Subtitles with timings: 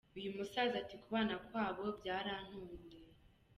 [0.17, 3.07] Uyu musaza ati Kubana kwabo byarantunguye.